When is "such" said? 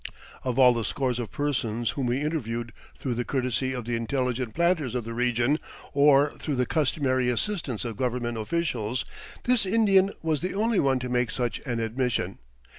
11.29-11.59